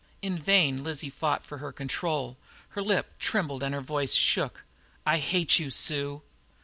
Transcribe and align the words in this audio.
In 0.23 0.39
vain 0.39 0.83
Lizzie 0.83 1.11
fought 1.11 1.45
for 1.45 1.59
her 1.59 1.71
control; 1.71 2.35
her 2.69 2.81
lip 2.81 3.19
trembled 3.19 3.61
and 3.61 3.75
her 3.75 3.81
voice 3.81 4.15
shook. 4.15 4.63
"I 5.05 5.19
hate 5.19 5.59
you, 5.59 5.69
Sue!" 5.69 6.23